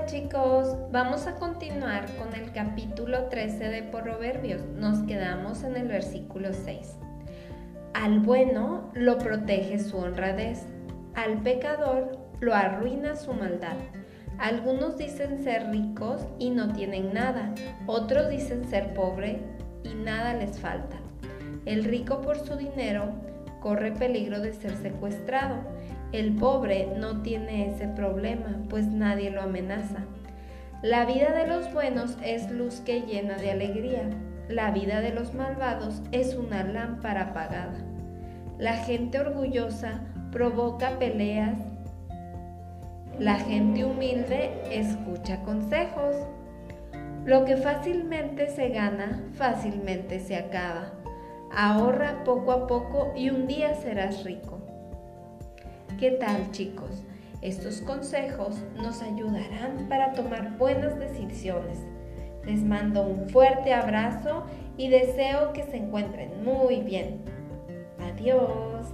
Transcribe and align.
chicos, 0.00 0.76
vamos 0.90 1.26
a 1.26 1.34
continuar 1.36 2.06
con 2.16 2.34
el 2.34 2.50
capítulo 2.52 3.26
13 3.26 3.68
de 3.68 3.82
Proverbios. 3.82 4.62
Nos 4.74 5.02
quedamos 5.06 5.62
en 5.62 5.76
el 5.76 5.86
versículo 5.86 6.52
6. 6.52 6.96
Al 7.92 8.20
bueno 8.20 8.90
lo 8.94 9.18
protege 9.18 9.78
su 9.78 9.98
honradez, 9.98 10.64
al 11.14 11.42
pecador 11.42 12.18
lo 12.40 12.54
arruina 12.54 13.16
su 13.16 13.34
maldad. 13.34 13.76
Algunos 14.38 14.96
dicen 14.96 15.44
ser 15.44 15.70
ricos 15.70 16.22
y 16.38 16.50
no 16.50 16.72
tienen 16.72 17.12
nada, 17.12 17.54
otros 17.86 18.30
dicen 18.30 18.64
ser 18.64 18.94
pobre 18.94 19.40
y 19.84 19.94
nada 19.94 20.32
les 20.34 20.58
falta. 20.58 20.96
El 21.66 21.84
rico 21.84 22.22
por 22.22 22.38
su 22.38 22.56
dinero 22.56 23.12
corre 23.62 23.92
peligro 23.92 24.40
de 24.40 24.52
ser 24.52 24.76
secuestrado. 24.76 25.56
El 26.12 26.36
pobre 26.36 26.88
no 26.98 27.22
tiene 27.22 27.70
ese 27.70 27.88
problema, 27.88 28.58
pues 28.68 28.86
nadie 28.86 29.30
lo 29.30 29.42
amenaza. 29.42 30.04
La 30.82 31.06
vida 31.06 31.32
de 31.32 31.46
los 31.46 31.72
buenos 31.72 32.18
es 32.24 32.50
luz 32.50 32.80
que 32.80 33.02
llena 33.02 33.36
de 33.36 33.52
alegría. 33.52 34.10
La 34.48 34.72
vida 34.72 35.00
de 35.00 35.14
los 35.14 35.32
malvados 35.32 36.02
es 36.10 36.34
una 36.34 36.64
lámpara 36.64 37.30
apagada. 37.30 37.78
La 38.58 38.74
gente 38.74 39.20
orgullosa 39.20 40.00
provoca 40.32 40.98
peleas. 40.98 41.56
La 43.18 43.36
gente 43.36 43.84
humilde 43.84 44.50
escucha 44.70 45.40
consejos. 45.42 46.16
Lo 47.24 47.44
que 47.44 47.56
fácilmente 47.56 48.48
se 48.50 48.70
gana, 48.70 49.22
fácilmente 49.34 50.18
se 50.18 50.34
acaba. 50.34 51.01
Ahorra 51.54 52.24
poco 52.24 52.50
a 52.52 52.66
poco 52.66 53.12
y 53.14 53.28
un 53.28 53.46
día 53.46 53.74
serás 53.74 54.24
rico. 54.24 54.58
¿Qué 55.98 56.12
tal 56.12 56.50
chicos? 56.50 57.04
Estos 57.42 57.82
consejos 57.82 58.56
nos 58.76 59.02
ayudarán 59.02 59.86
para 59.88 60.12
tomar 60.14 60.56
buenas 60.56 60.98
decisiones. 60.98 61.78
Les 62.46 62.62
mando 62.62 63.02
un 63.02 63.28
fuerte 63.28 63.74
abrazo 63.74 64.44
y 64.78 64.88
deseo 64.88 65.52
que 65.52 65.64
se 65.64 65.76
encuentren 65.76 66.42
muy 66.42 66.80
bien. 66.80 67.20
Adiós. 68.00 68.86